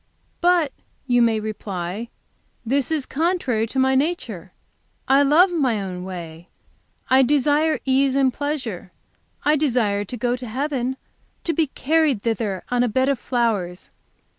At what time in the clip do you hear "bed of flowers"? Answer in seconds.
12.87-13.91